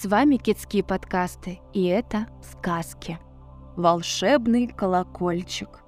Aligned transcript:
С 0.00 0.06
вами 0.06 0.36
Китские 0.36 0.84
подкасты, 0.84 1.58
и 1.72 1.86
это 1.86 2.28
сказки. 2.40 3.18
Волшебный 3.74 4.68
колокольчик. 4.68 5.80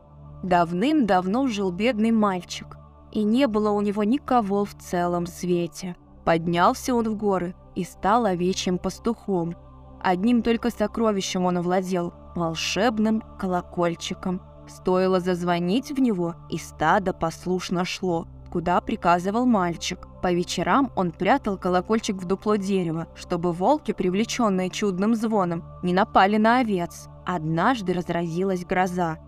Давным-давно 0.42 1.46
жил 1.46 1.70
бедный 1.70 2.10
мальчик, 2.10 2.76
и 3.12 3.22
не 3.22 3.46
было 3.46 3.70
у 3.70 3.80
него 3.80 4.02
никого 4.02 4.64
в 4.64 4.74
целом 4.74 5.28
свете. 5.28 5.94
Поднялся 6.24 6.92
он 6.92 7.08
в 7.08 7.16
горы 7.16 7.54
и 7.76 7.84
стал 7.84 8.24
овечьим 8.24 8.78
пастухом. 8.78 9.54
Одним 10.02 10.42
только 10.42 10.70
сокровищем 10.70 11.44
он 11.44 11.58
овладел– 11.58 12.12
волшебным 12.34 13.22
колокольчиком. 13.38 14.42
Стоило 14.66 15.20
зазвонить 15.20 15.92
в 15.92 16.00
него, 16.00 16.34
и 16.48 16.58
стадо 16.58 17.12
послушно 17.12 17.84
шло– 17.84 18.26
куда 18.50 18.80
приказывал 18.80 19.46
мальчик. 19.46 20.06
По 20.22 20.32
вечерам 20.32 20.90
он 20.96 21.12
прятал 21.12 21.56
колокольчик 21.56 22.16
в 22.16 22.26
дупло 22.26 22.56
дерева, 22.56 23.08
чтобы 23.14 23.52
волки, 23.52 23.92
привлеченные 23.92 24.70
чудным 24.70 25.14
звоном, 25.14 25.64
не 25.82 25.92
напали 25.92 26.36
на 26.36 26.58
овец. 26.58 27.08
Однажды 27.24 27.92
разразилась 27.92 28.64
гроза. 28.64 29.18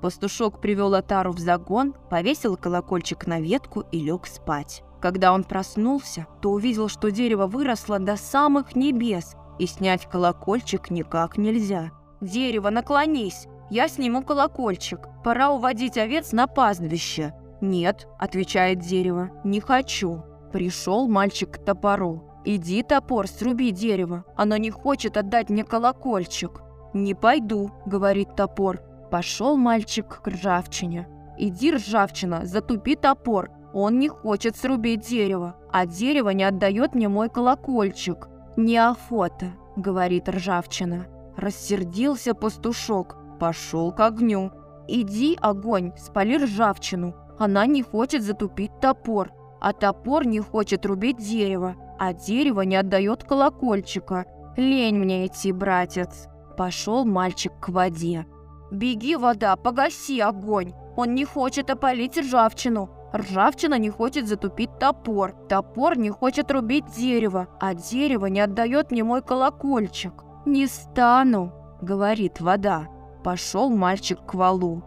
Пастушок 0.00 0.60
привел 0.60 0.94
Атару 0.94 1.32
в 1.32 1.38
загон, 1.38 1.94
повесил 2.08 2.56
колокольчик 2.56 3.26
на 3.26 3.40
ветку 3.40 3.84
и 3.90 3.98
лег 3.98 4.26
спать. 4.26 4.84
Когда 5.00 5.32
он 5.32 5.44
проснулся, 5.44 6.26
то 6.40 6.50
увидел, 6.50 6.88
что 6.88 7.10
дерево 7.10 7.46
выросло 7.46 7.98
до 7.98 8.16
самых 8.16 8.74
небес, 8.74 9.34
и 9.58 9.66
снять 9.66 10.08
колокольчик 10.08 10.90
никак 10.90 11.36
нельзя. 11.36 11.90
«Дерево, 12.20 12.70
наклонись! 12.70 13.46
Я 13.70 13.86
сниму 13.88 14.22
колокольчик. 14.22 15.00
Пора 15.22 15.50
уводить 15.50 15.98
овец 15.98 16.32
на 16.32 16.46
пастбище», 16.46 17.32
«Нет»,– 17.60 18.06
отвечает 18.18 18.78
дерево,– 18.78 19.30
«не 19.44 19.60
хочу». 19.60 20.22
Пришел 20.52 21.08
мальчик 21.08 21.50
к 21.50 21.64
топору. 21.64 22.24
«Иди, 22.44 22.82
топор, 22.82 23.26
сруби 23.26 23.70
дерево. 23.70 24.24
Оно 24.36 24.56
не 24.56 24.70
хочет 24.70 25.16
отдать 25.16 25.50
мне 25.50 25.64
колокольчик». 25.64 26.62
«Не 26.94 27.14
пойду»,– 27.14 27.70
говорит 27.86 28.34
топор. 28.34 28.80
Пошел 29.10 29.56
мальчик 29.56 30.22
к 30.22 30.28
ржавчине. 30.28 31.06
«Иди, 31.36 31.72
ржавчина, 31.72 32.46
затупи 32.46 32.96
топор. 32.96 33.50
Он 33.74 33.98
не 33.98 34.08
хочет 34.08 34.56
срубить 34.56 35.06
дерево, 35.06 35.56
а 35.70 35.84
дерево 35.84 36.30
не 36.30 36.44
отдает 36.44 36.94
мне 36.94 37.08
мой 37.08 37.28
колокольчик». 37.28 38.28
«Неохота»,– 38.56 39.52
говорит 39.76 40.28
ржавчина. 40.28 41.06
Рассердился 41.36 42.34
пастушок, 42.34 43.16
пошел 43.38 43.92
к 43.92 44.00
огню. 44.00 44.50
«Иди, 44.88 45.36
огонь, 45.40 45.92
спали 45.98 46.36
ржавчину, 46.42 47.14
она 47.38 47.66
не 47.66 47.82
хочет 47.82 48.22
затупить 48.22 48.80
топор, 48.80 49.30
а 49.60 49.72
топор 49.72 50.26
не 50.26 50.40
хочет 50.40 50.84
рубить 50.84 51.18
дерево, 51.18 51.76
а 51.98 52.12
дерево 52.12 52.62
не 52.62 52.76
отдает 52.76 53.24
колокольчика. 53.24 54.26
Лень 54.56 54.96
мне 54.96 55.26
идти, 55.26 55.52
братец. 55.52 56.28
Пошел 56.56 57.04
мальчик 57.04 57.52
к 57.60 57.68
воде. 57.68 58.26
«Беги, 58.70 59.16
вода, 59.16 59.56
погаси 59.56 60.20
огонь! 60.20 60.74
Он 60.96 61.14
не 61.14 61.24
хочет 61.24 61.70
опалить 61.70 62.18
ржавчину. 62.18 62.90
Ржавчина 63.14 63.78
не 63.78 63.88
хочет 63.88 64.26
затупить 64.26 64.78
топор. 64.78 65.32
Топор 65.48 65.96
не 65.96 66.10
хочет 66.10 66.50
рубить 66.50 66.84
дерево, 66.96 67.48
а 67.60 67.72
дерево 67.74 68.26
не 68.26 68.40
отдает 68.40 68.90
мне 68.90 69.04
мой 69.04 69.22
колокольчик. 69.22 70.24
Не 70.44 70.66
стану!»— 70.66 71.52
говорит 71.80 72.40
вода. 72.40 72.88
Пошел 73.22 73.70
мальчик 73.70 74.18
к 74.26 74.34
валу. 74.34 74.82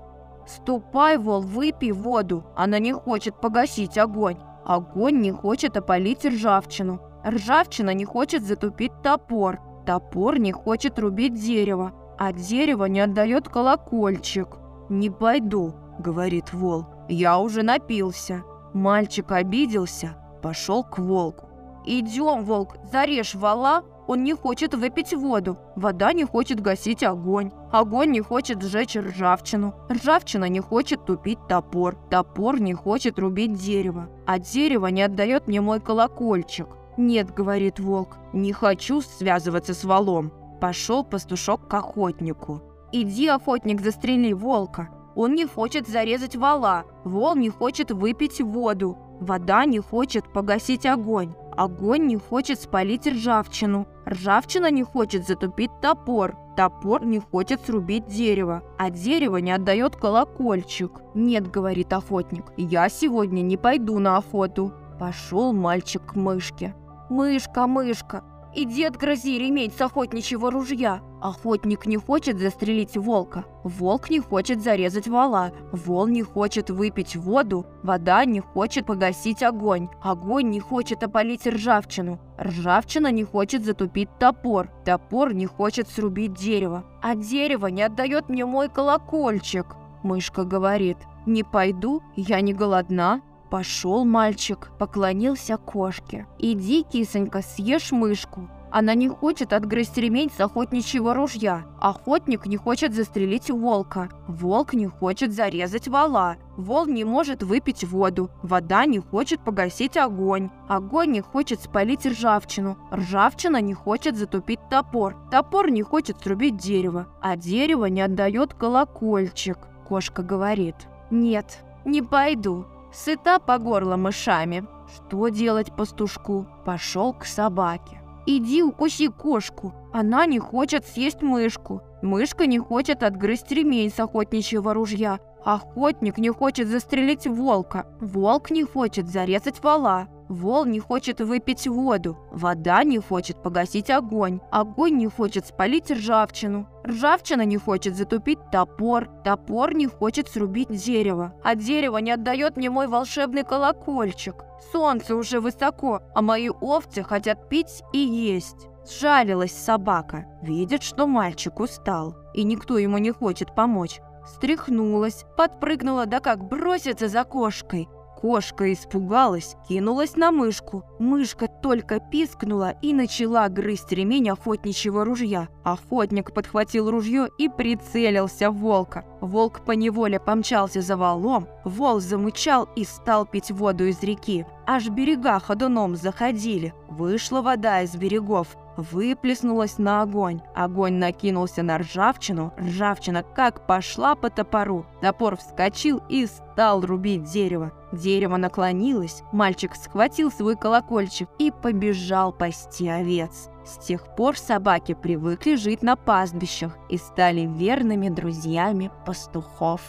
«Ступай, 0.47 1.17
вол, 1.17 1.42
выпей 1.42 1.92
воду, 1.92 2.45
она 2.56 2.80
не 2.80 2.94
хочет 2.94 3.39
погасить 3.39 3.97
огонь. 3.97 4.38
Огонь 4.66 5.22
не 5.22 5.31
хочет 5.31 5.78
опалить 5.78 6.25
ржавчину. 6.25 7.00
Ржавчина 7.25 7.94
не 7.94 8.06
хочет 8.06 8.44
затупить 8.44 8.92
топор. 9.03 9.59
Топор 9.86 10.39
не 10.39 10.52
хочет 10.52 11.00
рубить 11.00 11.34
дерево, 11.34 11.94
а 12.17 12.34
дерево 12.34 12.86
не 12.86 13.00
отдает 13.00 13.50
колокольчик. 13.50 14.58
«Не 14.89 15.09
пойду»,— 15.09 15.73
говорит 16.00 16.53
вол,— 16.53 16.86
«я 17.09 17.40
уже 17.40 17.63
напился». 17.63 18.44
Мальчик 18.74 19.31
обиделся, 19.31 20.16
пошел 20.41 20.84
к 20.84 20.97
волку. 20.97 21.50
«Идем, 21.85 22.44
волк, 22.44 22.75
зарежь 22.91 23.35
вала, 23.35 23.84
он 24.12 24.26
не 24.26 24.34
хочет 24.34 24.74
выпить 24.74 25.14
воду. 25.14 25.58
Вода 25.78 26.12
не 26.12 26.26
хочет 26.26 26.60
гасить 26.60 27.02
огонь. 27.02 27.54
Огонь 27.72 28.12
не 28.12 28.20
хочет 28.20 28.62
сжечь 28.62 28.98
ржавчину. 28.98 29.74
Ржавчина 29.90 30.50
не 30.50 30.60
хочет 30.60 31.06
тупить 31.06 31.40
топор. 31.48 31.96
Топор 32.10 32.60
не 32.60 32.74
хочет 32.74 33.18
рубить 33.20 33.54
дерево. 33.54 34.10
А 34.26 34.38
дерево 34.38 34.88
не 34.88 35.04
отдает 35.04 35.48
мне 35.48 35.62
мой 35.62 35.80
колокольчик. 35.80 36.68
«Нет»,— 36.98 37.34
говорит 37.38 37.80
волк,— 37.80 38.18
«не 38.34 38.52
хочу 38.52 39.00
связываться 39.00 39.74
с 39.74 39.86
валом». 39.86 40.34
Пошел 40.60 41.06
пастушок 41.06 41.70
к 41.70 41.74
охотнику. 41.74 42.62
«Иди, 42.92 43.30
охотник, 43.30 43.80
застрели 43.80 44.34
волка. 44.34 44.90
Он 45.16 45.36
не 45.36 45.46
хочет 45.46 45.88
зарезать 45.88 46.36
вала. 46.36 46.84
Вол 47.06 47.36
не 47.36 47.48
хочет 47.48 47.92
выпить 47.92 48.42
воду. 48.42 48.98
Вода 49.22 49.64
не 49.64 49.80
хочет 49.80 50.26
погасить 50.34 50.86
огонь. 50.86 51.34
Огонь 51.57 52.07
не 52.07 52.17
хочет 52.17 52.59
спалить 52.59 53.07
ржавчину. 53.07 53.88
Ржавчина 54.07 54.72
не 54.72 54.84
хочет 54.84 55.28
затупить 55.28 55.72
топор. 55.81 56.35
Топор 56.56 57.06
не 57.06 57.19
хочет 57.19 57.62
срубить 57.62 58.07
дерево. 58.07 58.63
А 58.78 58.89
дерево 58.89 59.38
не 59.38 59.51
отдает 59.51 59.95
колокольчик. 59.95 61.01
«Нет»,— 61.13 61.51
говорит 61.51 61.91
охотник,— 61.94 62.45
«я 62.57 62.89
сегодня 62.89 63.41
не 63.41 63.57
пойду 63.57 64.00
на 64.00 64.17
охоту». 64.17 64.73
Пошел 65.00 65.51
мальчик 65.51 66.06
к 66.06 66.16
мышке. 66.16 66.75
«Мышка, 67.09 67.68
мышка, 67.68 68.23
Иди 68.53 68.84
отгрози 68.84 69.39
ремень 69.39 69.72
с 69.72 69.79
охотничьего 69.79 70.51
ружья. 70.51 71.01
Охотник 71.22 71.85
не 71.85 71.95
хочет 71.95 72.38
застрелить 72.38 72.97
волка. 72.97 73.45
Волк 73.63 74.09
не 74.09 74.19
хочет 74.19 74.62
зарезать 74.62 75.07
вала. 75.07 75.53
Вол 75.72 76.07
не 76.07 76.22
хочет 76.22 76.69
выпить 76.69 77.16
воду. 77.16 77.66
Вода 77.81 78.25
не 78.25 78.41
хочет 78.41 78.85
погасить 78.85 79.41
огонь. 79.41 79.88
Огонь 80.01 80.50
не 80.50 80.59
хочет 80.59 81.01
опалить 81.01 81.47
ржавчину. 81.47 82.19
Ржавчина 82.38 83.09
не 83.09 83.23
хочет 83.23 83.63
затупить 83.63 84.09
топор. 84.19 84.68
Топор 84.83 85.33
не 85.33 85.45
хочет 85.45 85.88
срубить 85.88 86.33
дерево. 86.33 86.83
А 87.01 87.16
дерево 87.16 87.68
не 87.68 87.83
отдает 87.83 88.28
мне 88.28 88.45
мой 88.45 88.68
колокольчик. 88.68 89.78
Мышка 90.03 90.44
говорит, 90.44 90.97
не 91.25 91.44
пойду, 91.44 92.01
я 92.18 92.41
не 92.41 92.53
голодна. 92.53 93.22
Пошел 93.51 94.06
мальчик, 94.06 94.72
поклонился 94.79 95.57
кошке. 95.57 96.25
«Иди, 96.39 96.84
кисонька, 96.84 97.41
съешь 97.41 97.91
мышку». 97.91 98.50
Она 98.72 98.94
не 98.94 99.09
хочет 99.09 99.51
отгрызть 99.51 99.97
ремень 99.97 100.31
с 100.31 100.39
охотничьего 100.39 101.13
ружья. 101.13 101.66
Охотник 101.81 102.45
не 102.45 102.56
хочет 102.56 102.94
застрелить 102.94 103.50
волка. 103.50 104.07
Волк 104.29 104.73
не 104.73 104.88
хочет 104.88 105.34
зарезать 105.34 105.89
вала. 105.89 106.38
Вол 106.56 106.85
не 106.85 107.03
может 107.03 107.44
выпить 107.44 107.84
воду. 107.84 108.29
Вода 108.41 108.85
не 108.85 109.00
хочет 109.00 109.41
погасить 109.41 109.97
огонь. 109.97 110.50
Огонь 110.69 111.12
не 111.12 111.19
хочет 111.19 111.59
спалить 111.59 112.06
ржавчину. 112.06 112.78
Ржавчина 112.94 113.59
не 113.59 113.73
хочет 113.73 114.16
затупить 114.16 114.62
топор. 114.69 115.18
Топор 115.29 115.69
не 115.69 115.81
хочет 115.81 116.22
срубить 116.22 116.56
дерево. 116.56 117.07
А 117.22 117.35
дерево 117.35 117.88
не 117.88 118.00
отдает 118.00 118.53
колокольчик. 118.53 119.57
Кошка 119.85 120.23
говорит. 120.23 120.75
«Нет, 121.09 121.66
не 121.83 122.01
пойду. 122.01 122.66
Сыта 122.94 123.40
по 123.40 123.57
горло 123.57 123.96
мышами. 123.96 124.66
Что 124.94 125.29
делать 125.29 125.74
пастушку? 125.75 126.46
Пошел 126.66 127.13
к 127.13 127.25
собаке. 127.25 128.02
Иди 128.25 128.62
укуси 128.62 129.07
кошку. 129.07 129.74
Она 129.94 130.25
не 130.25 130.40
хочет 130.40 130.85
съесть 130.85 131.22
мышку. 131.22 131.81
Мышка 132.01 132.46
не 132.46 132.59
хочет 132.59 133.01
отгрызть 133.01 133.51
ремень 133.51 133.90
с 133.90 134.00
охотничьего 134.00 134.74
ружья. 134.74 135.19
Охотник 135.46 136.18
не 136.18 136.30
хочет 136.30 136.68
застрелить 136.68 137.28
волка. 137.28 137.85
Волк 138.01 138.51
не 138.51 138.63
хочет 138.63 139.07
зарезать 139.07 139.63
вала. 139.63 140.07
Вол 140.31 140.64
не 140.64 140.80
хочет 140.80 141.19
выпить 141.19 141.68
воду, 141.68 142.18
вода 142.31 142.86
не 142.86 143.00
хочет 143.00 143.44
погасить 143.44 143.90
огонь, 143.90 144.40
огонь 144.50 144.96
не 144.96 145.08
хочет 145.08 145.45
спалить 145.45 145.92
ржавчину, 145.92 146.69
ржавчина 146.88 147.42
не 147.42 147.57
хочет 147.57 147.98
затупить 147.98 148.39
топор, 148.50 149.10
топор 149.25 149.74
не 149.74 149.88
хочет 149.88 150.30
срубить 150.30 150.69
дерево, 150.69 151.33
а 151.44 151.56
дерево 151.56 151.98
не 151.98 152.12
отдает 152.12 152.56
мне 152.56 152.69
мой 152.69 152.88
волшебный 152.88 153.44
колокольчик. 153.44 154.45
Солнце 154.72 155.18
уже 155.18 155.42
высоко, 155.42 156.00
а 156.16 156.22
мои 156.22 156.48
овцы 156.48 157.04
хотят 157.04 157.50
пить 157.50 157.83
и 157.92 158.00
есть. 158.00 158.69
Сжалилась 158.89 159.51
собака, 159.51 160.28
видит, 160.42 160.81
что 160.81 161.07
мальчик 161.07 161.60
устал, 161.60 162.16
и 162.33 162.44
никто 162.44 162.78
ему 162.78 163.00
не 163.00 163.12
хочет 163.12 163.54
помочь. 163.54 164.00
Стряхнулась, 164.25 165.25
подпрыгнула, 165.36 166.06
да 166.06 166.22
как 166.22 166.48
бросится 166.48 167.10
за 167.10 167.25
кошкой. 167.25 167.89
Кошка 168.21 168.71
испугалась, 168.71 169.56
кинулась 169.68 170.15
на 170.15 170.31
мышку. 170.31 170.83
Мышка 171.00 171.47
только 171.47 172.00
пискнула 172.00 172.75
и 172.83 172.94
начала 172.94 173.50
грызть 173.50 173.91
ремень 173.91 174.29
охотничьего 174.29 175.03
ружья. 175.03 175.47
Охотник 175.63 176.31
подхватил 176.31 176.91
ружье 176.91 177.29
и 177.39 177.50
прицелился 177.50 178.51
в 178.51 178.57
волка. 178.57 179.06
Волк 179.21 179.62
поневоле 179.65 180.19
помчался 180.19 180.81
за 180.81 180.97
валом, 180.97 181.47
вол 181.65 182.00
замычал 182.00 182.69
и 182.75 182.83
стал 182.83 183.25
пить 183.25 183.50
воду 183.50 183.85
из 183.85 184.03
реки. 184.03 184.45
Аж 184.68 184.89
берега 184.89 185.39
ходуном 185.39 185.95
заходили. 185.95 186.75
Вышла 186.89 187.41
вода 187.41 187.81
из 187.81 187.95
берегов. 187.95 188.56
Выплеснулась 188.81 189.78
на 189.78 190.01
огонь. 190.01 190.42
Огонь 190.56 190.95
накинулся 190.95 191.63
на 191.63 191.78
ржавчину, 191.78 192.54
ржавчина 192.57 193.24
как 193.24 193.66
пошла 193.68 194.16
по 194.16 194.30
топору. 194.30 194.86
Топор 195.01 195.38
вскочил 195.38 196.01
и 196.10 196.25
стал 196.25 196.81
рубить 196.81 197.24
дерево. 197.24 197.72
Дерево 197.92 198.38
наклонилось, 198.38 199.24
мальчик 199.31 199.75
схватил 199.75 200.31
свой 200.31 200.56
колокольчик 200.56 201.30
и 201.39 201.51
побежал 201.51 202.31
пасти 202.31 202.88
овец. 202.88 203.50
С 203.66 203.78
тех 203.78 204.16
пор 204.16 204.38
собаки 204.38 204.94
привыкли 204.94 205.56
жить 205.56 205.83
на 205.83 205.95
пастбищах 205.95 206.78
и 206.89 206.98
стали 206.98 207.42
верными 207.42 208.10
друзьями 208.10 208.92
пастухов. 209.06 209.81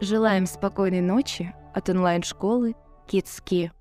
Желаем 0.00 0.46
спокойной 0.46 1.00
ночи 1.00 1.54
от 1.74 1.88
онлайн-школы 1.88 2.74
Китски. 3.06 3.72